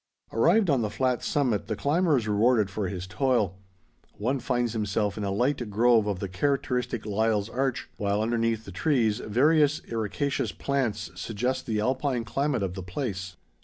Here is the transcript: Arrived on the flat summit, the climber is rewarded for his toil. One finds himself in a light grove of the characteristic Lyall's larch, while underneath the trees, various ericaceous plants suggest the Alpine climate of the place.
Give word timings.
Arrived 0.33 0.67
on 0.67 0.81
the 0.81 0.89
flat 0.89 1.21
summit, 1.23 1.67
the 1.67 1.75
climber 1.75 2.17
is 2.17 2.27
rewarded 2.27 2.71
for 2.71 2.87
his 2.87 3.05
toil. 3.05 3.59
One 4.17 4.39
finds 4.39 4.73
himself 4.73 5.15
in 5.15 5.23
a 5.23 5.29
light 5.29 5.69
grove 5.69 6.07
of 6.07 6.17
the 6.17 6.27
characteristic 6.27 7.05
Lyall's 7.05 7.49
larch, 7.49 7.87
while 7.97 8.19
underneath 8.23 8.65
the 8.65 8.71
trees, 8.71 9.19
various 9.19 9.79
ericaceous 9.81 10.57
plants 10.57 11.11
suggest 11.13 11.67
the 11.67 11.79
Alpine 11.79 12.23
climate 12.25 12.63
of 12.63 12.73
the 12.73 12.81
place. 12.81 13.35